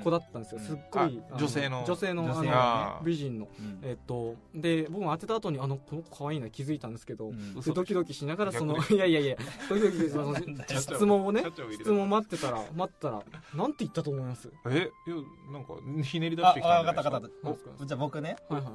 [0.05, 0.67] 子だったんですよ、うん。
[0.67, 2.25] すっごいあ女性の女性の。
[2.25, 3.49] 女性のあのね美人の。
[3.59, 3.81] うん。
[3.83, 7.55] えっとで僕も当てた後にあのこの子可愛いな気づいたんですけど、うん。
[7.61, 9.37] でドキドキしながらその逆 いやいやいや
[9.69, 10.35] ドキドキその
[10.69, 11.45] 質問をね
[11.81, 13.23] 質問待ってたら待ってたら
[13.55, 14.51] なんて言ったと思います？
[14.69, 14.91] え？
[15.07, 15.17] いや
[15.53, 17.21] なんかひねり出あしてきたあんじゃないですか？
[17.21, 17.47] 分かった分かった。
[17.49, 17.71] なんですか？
[17.81, 18.37] おじゃあ僕ね。
[18.49, 18.73] はいはい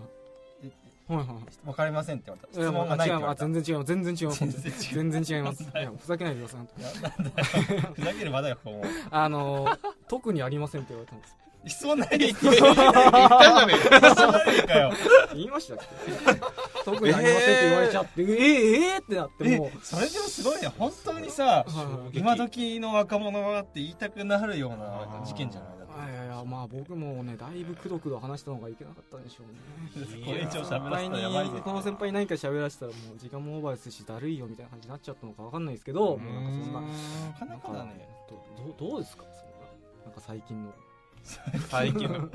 [1.08, 1.28] はいはい
[1.66, 2.54] 分かりませんって言われた。
[2.54, 3.46] 質問がないって言われた。
[3.46, 4.32] 全然違う全然違う。
[4.32, 5.64] 全然違います。
[5.64, 6.68] いやふざけないでください
[7.96, 9.78] ふざけるまだよもうあのー
[10.10, 14.92] 特にありませんって言われたんです質問ないって言ったじゃねえか質問ないかよ。
[15.34, 15.84] 言いましたっけ？
[16.86, 18.22] 特にありませんって言われちゃって。
[18.22, 19.72] えー、えー、ってなってえもう。
[19.86, 20.72] それでもすごいね。
[20.78, 21.66] 本当にさ
[22.14, 25.78] 今時の若者はって言いたくなるような事件じゃない？
[26.40, 30.26] やまあ僕もねだいぶくどくど話したのがいけなかったんでしょうね。
[30.26, 36.88] これ以上先喋らせ輩たらやばいこの先輩に何か喋らせたらもう時間もオーバーですしだるいよみたいな感じになっちゃったのかわかんないですけどもうなんかそんなな
[37.40, 38.08] かなかだね。
[38.58, 39.68] どどどうですかそんな
[40.06, 40.74] なんか最近の。
[41.70, 42.30] 最近の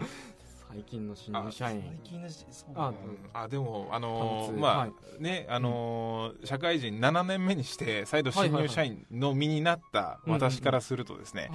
[0.73, 1.83] 最近の新入社員。
[1.83, 2.71] 最近のしそう。
[2.75, 2.97] あね
[3.35, 4.93] あでもあのーまあ、はい。
[5.23, 11.51] ねあのー社会人7年目にして再度新入社員の身になった私からするとですね、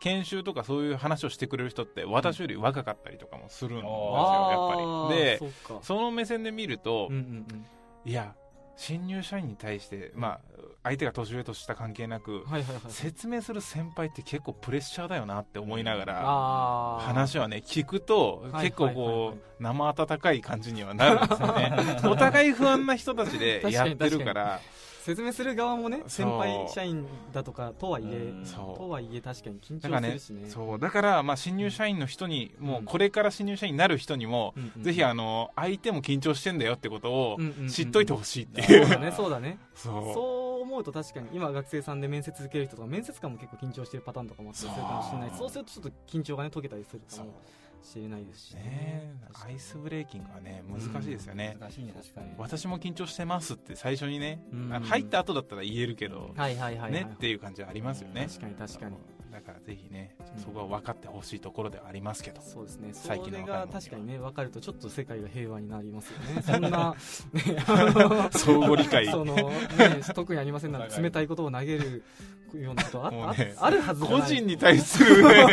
[0.00, 4.50] 研修とかそういう話をしてくれる人って私より若かったりとかもするんですよ、あー。
[4.50, 5.20] やっぱり。
[5.20, 7.66] でその目線で見ると、うんうんうん。
[8.04, 8.34] いや
[8.76, 10.40] 新入社員に対して、まあ、
[10.84, 16.14] 相手が年上年下関係なく、はいはいはい説明する先輩って結構プレッシャーだよなって思いながら、
[17.00, 19.06] 話はね聞くとはい結構はいはい。
[19.06, 21.98] はいこう生温かい感じにはなるんですよね。
[22.04, 24.60] お互い不安な人たちでやってるから
[25.06, 28.32] 説明する側もね先輩社員だとかとはいえ
[28.76, 30.50] とはいえ確かに緊だからね張するしね。
[30.50, 30.78] そう。
[30.80, 38.86] だからまあ新入社員の人にもうこれから新入社員になる人にもうんうんぜひあの相手も緊張してんだよってことをうんうんうん知っといてほしいってそいう。
[38.86, 39.58] うだね そうだね。
[39.74, 40.14] そう。
[40.14, 45.38] そう思うと確かに今学生さんで面接受ける人とか面接官も結構緊張してるパターンとかもするかもしれないそう。
[45.38, 47.30] そうするとちょっと緊張がね解けたりするかも
[47.82, 49.14] しれないですしね。
[49.44, 52.34] アイスブレーキングはね難しいですよね、難しいね確かに。
[52.38, 54.68] 私も緊張してますって最初にね、うん。
[54.68, 58.26] 入った後だったら言えるけど、はいはいはいはいねっていう感じはありますよね。
[58.28, 58.96] 確かに確かに。
[59.32, 60.42] だからぜひねうん。
[60.42, 62.90] そこは分かってほしいところではありますけど、そうですね。
[62.92, 66.42] そ最近のが確かにね分かるとちょっと世界が平和になりますよね。
[66.46, 66.94] そんな、
[67.32, 67.56] ね、
[68.32, 69.06] 相互理解。
[69.10, 69.52] その、ね、
[70.14, 72.02] 特にありませんなんて 冷たいことを投げる
[72.54, 75.52] ようなことあ,、ねああるはずが個人に対するね ね。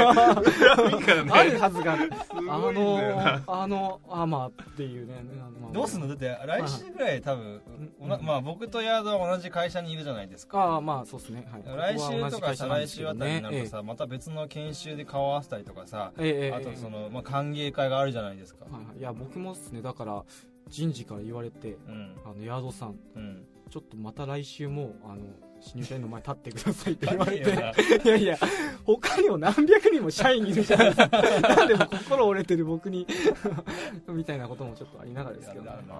[1.31, 5.15] あるはずがあのあのあまあっていうね、
[5.59, 6.07] まあどうすんの？
[6.07, 10.59] だって来週ぐらい多分うんおなまあ僕とヤードは同じ会社にいるじゃないですか。
[10.59, 18.65] ああまあそうですね、はい、来週とか再来週あたりになるとえさまた別の研修で顔合わせたりとかさえええええあとそのまあ歓迎会があるじゃないですか。
[18.97, 19.81] いや僕もですね。
[19.81, 20.23] だから
[20.69, 22.15] 人事から言われてうん。
[22.25, 23.45] あのヤードさんうん。
[23.69, 25.21] ちょっとまた来週もあの
[25.63, 28.03] 新入社員の前立ってくださいって言われて。
[28.03, 28.37] いやいや
[28.85, 33.07] 他にも何百人も社員いるじゃないですかなんでも心折れてる僕に。
[34.07, 35.95] みたいなこともちょっとありながらですけど、いやあるな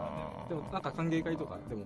[0.49, 1.85] でもなんか歓迎会とかでも。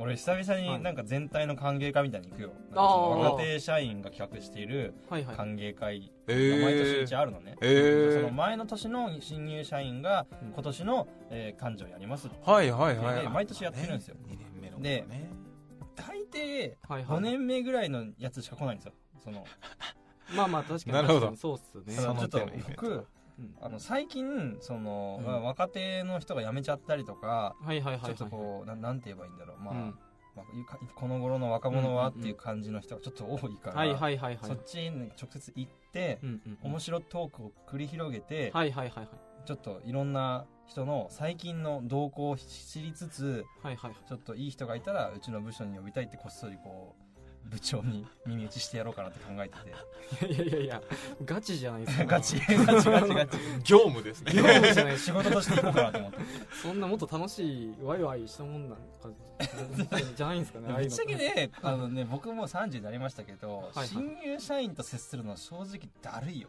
[0.00, 5.36] 俺久々になんか全体の歓迎会みたいに行くよ、なんかそのあー若手社員が企画しているはいはい。
[5.36, 8.20] 歓迎会えが毎年ー一あるのね、えー。
[8.20, 10.52] その前の年の新入社員がうん。
[10.52, 14.16] 今年の、えー、幹事をやりますはいはいはいで毎年やってるんですよ。
[14.28, 15.04] 2年目の子で
[16.36, 17.18] ね大抵はいはい。
[17.18, 18.92] 5年目ぐらいのやつしか来ないんですよ。
[19.22, 19.44] その。
[20.36, 20.92] まあまあ確かに。
[20.92, 21.36] なるほど。
[21.36, 21.94] そうっすね。
[21.94, 23.06] ちょっと僕
[23.38, 23.56] うん。
[23.60, 25.26] あの最近その、うん。
[25.26, 29.58] まあ若手の人が辞めちゃったりとか、はいはいはいはいちょっとこうななんて言えばいいんだろう。
[29.58, 29.98] まあ、うん。
[30.94, 34.38] この頃の若者はっていう感じの人がちょっと多いから、はいはいはいはい。
[34.42, 36.70] そっちに直接行って、うんうん。
[36.70, 39.08] 面白トークを繰り広げて、はいはいはいはい。
[39.46, 43.92] ちょっといろんな人の最近の動向を知りつつはいはい。
[44.06, 47.08] ちょっといい人がいたらうちの部署に呼びたいってこっそりこう
[47.48, 50.32] 部長に耳打ちしてやろうかなって考えてて。
[50.34, 50.82] いやいやいや
[51.24, 52.04] ガチじゃないですか。
[52.06, 53.38] ガチガチガチガチ。
[53.64, 54.32] 業務ですね。
[54.34, 56.18] 業務じゃない仕事としていこうかなと思って。
[56.62, 58.84] そんなもっと楽しいワイワイしたもんなんか
[60.14, 63.88] じゃないんですかねぶっちゃけねあのね僕も30になりましたけど、はい。
[63.88, 66.48] 新入社員と接するのは正直だるいよ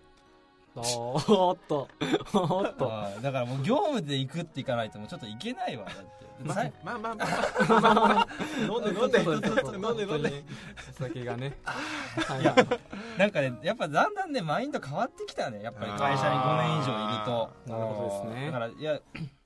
[0.79, 1.87] おーっと。
[2.33, 2.91] おーっと。
[2.91, 6.29] あーだからもう業務で行くって行かないともうちょっといけないわだって。
[6.43, 8.27] ままあまあまあまあまあ。
[8.61, 9.19] 飲んで飲んで。
[9.19, 10.13] 飲んで飲んで。
[10.13, 10.43] 飲んで
[10.97, 11.57] お酒がね。
[12.15, 12.55] はいいや
[13.17, 15.91] なんかねやっぱだんだんねマインド変わってきたねやっぱり。
[15.91, 17.49] 会社に5年以上いると。
[17.67, 18.45] あーなるほどですね。
[18.47, 18.99] だからいや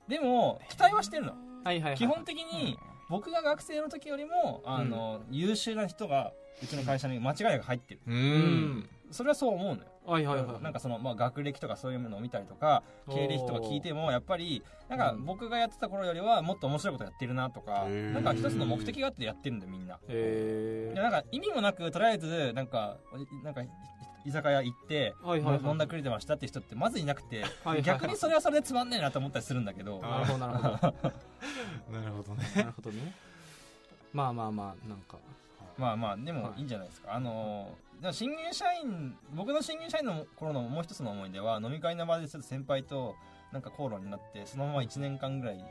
[0.08, 1.32] でも期待はしてるの。
[1.64, 2.78] はいはいはい基本的に
[3.10, 6.32] 僕が学生の時よりもあの、優秀な人が
[6.62, 8.00] うちの会社に間違いなく入ってる。
[8.06, 8.88] うん。
[9.10, 9.88] それはそう思うのよ。
[10.06, 10.62] はいはいはい。
[10.62, 15.24] なんかその、まあ、学歴とかそういうものを見たりとか経歴とか聞いてもやっぱりなんかうん。
[15.24, 19.98] 僕がやってた頃よりはもっと面白いことやってるなとか、なんか一つの目的があってやってるんだよみんな。
[20.08, 22.96] へなんか意味もなくとりあえずなんか
[23.42, 23.62] なんか
[24.24, 25.64] 居酒屋行って、はいはいはい。
[25.64, 30.00] 飲んだくれてましたって人ってまずいなくて、はいはい逆にそれはそれでつまんねえなと思ったりするんだけど。
[30.00, 32.52] なるほどなるほどなるほどね。
[32.56, 33.14] なるほどね。
[34.12, 35.18] まあまあまあなんか
[35.78, 43.14] まあまあでもはいいいんじゃないですか、あのー新入社員僕の新入社員の頃のもう一つの思い出は飲み会の場でちょっと先輩と
[43.54, 45.64] なんか口論になってそのまま1年間ぐらい,、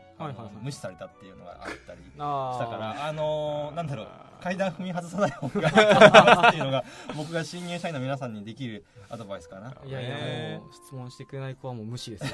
[0.61, 4.07] 無視されたっていうのがあったり あしたからあのーなんだろう
[4.43, 5.69] 階段踏み外さない方が
[6.49, 6.83] っていうのが
[7.15, 9.73] 僕が新入社員の皆さんにできるアドバイスかな。
[9.85, 12.25] いやいやねもう質問してくれない子はもう無視です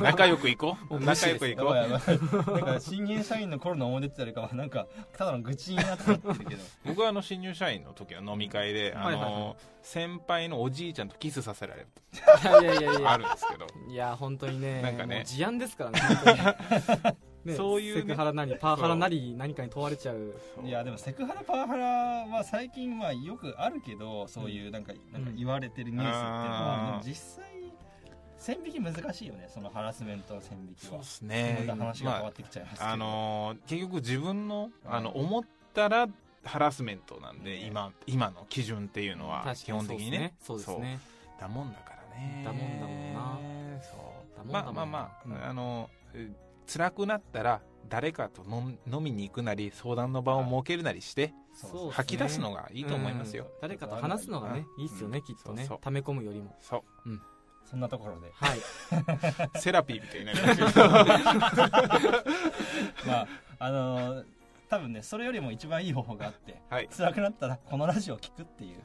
[0.00, 1.00] 仲良く行こう。
[1.00, 1.74] 仲良く行こう。
[2.54, 6.62] なんか新入社員の頃の思い出ってよりかはなんかただの愚痴になってるけど。
[6.84, 11.88] 僕はあの新入社員の時の飲み会であはいはいはの先輩のおじいちゃんとキスさせられる
[12.62, 12.92] いやいやいや。
[12.92, 13.66] いあやるんですけど。
[13.88, 15.22] いや本当にねなんかね。
[15.26, 17.16] 事案ですからね 本当に。
[17.44, 18.00] ねそういうね。
[18.02, 20.34] セクハラなりパワハラなり何かに問われちゃう。
[20.64, 27.44] いやでもセクハラパワハラは最近はよくあるけどそういうなんかなんか言われてるニュースっていうのは、うんでも実際
[28.36, 30.90] 線引き難しいよねそのハラスメントの線引きは。
[30.90, 31.64] そうですね。
[31.66, 36.08] また話が変わってきちゃいますけど、あのー結局自分のあの思ったら
[36.44, 40.34] ハラスメントなんで、今今の基準っていうのは基本的にね。
[40.40, 40.98] そうですね。
[41.40, 43.38] だもんだからねだもんだもんな。
[43.82, 44.36] そう。
[44.36, 45.44] だもんだもんまあまあまあ、うん。
[45.44, 46.30] あのえ
[46.66, 51.32] 辛くなったら誰かと飲みに行くなり相談の場を設けるなりして
[51.90, 53.50] 吐き出すのがいいと思いますよ、うん。
[53.60, 55.68] 誰かと話すのがねいいっすよねきっとね。
[55.80, 56.54] 溜め込むよりも。
[56.60, 57.10] そう。
[57.68, 58.30] そんなところで。
[58.34, 58.58] はい。
[59.60, 60.88] セラピーみたいになりますけど
[63.06, 64.24] まああのー
[64.70, 66.88] 多分ねそれよりも一番いい方法があってはい。
[66.88, 68.82] 辛くなったらこのラジオを聞くっていう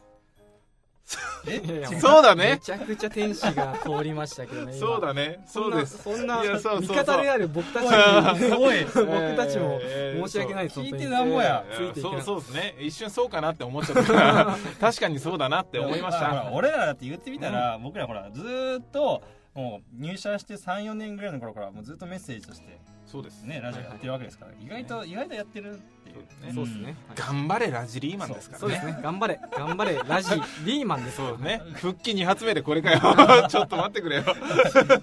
[1.99, 4.87] そうだめねちゃくちゃ天使が通りましたけどね今。
[4.87, 5.43] そうだね。
[5.47, 6.03] そうです。
[6.03, 8.83] そんな味方である僕たちにお い。
[8.85, 9.79] 僕たちも
[10.27, 11.63] 申し訳ない聞いてなんぼや。
[11.99, 12.75] そうそうですね。
[12.79, 14.03] 一瞬そうかなって思っちゃった。
[14.03, 16.49] か ら確かにそうだなって思いました。
[16.53, 19.21] 俺らだって言ってみたら、僕らほらずーっと
[19.53, 22.77] もう入社して34年ぐらいの頃からもうずっとメッセージとして
[23.11, 23.59] そうですね。
[23.59, 26.53] ラジオやってるわけですから、意外と意外とやってるっていうね。
[26.53, 26.83] そうですね。
[26.85, 28.61] はい頑張れラジリーマンですからね。
[28.61, 28.69] そう。
[28.69, 28.99] ですね。
[29.01, 29.39] 頑張れ。
[29.57, 30.29] 頑張れラジ
[30.63, 31.61] リーマンですそうね。
[31.73, 32.99] 復帰2発目でこれかよ。
[33.49, 34.23] ちょっと待ってくれよ。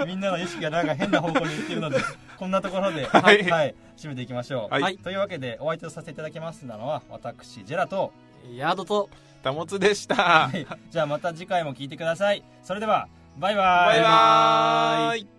[0.07, 1.99] みんなの意識がなんか変な方向に行ってるので
[2.39, 4.83] こんなところでは はいい、締めていきましょう、はい。
[4.83, 4.99] はい。
[4.99, 8.13] というわけでお相手をさせていただきますのは私ジェラと、
[8.55, 9.11] ヤードと
[9.43, 10.15] たもつでした。
[10.49, 10.65] はい。
[10.91, 12.45] じゃあまた次回も聞いてください。
[12.63, 13.87] それではバイバイ。
[13.89, 15.36] バイバーイ